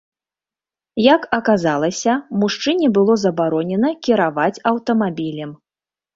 [1.13, 2.11] Як аказалася,
[2.45, 5.55] мужчыне было забаронена кіраваць аўтамабілем.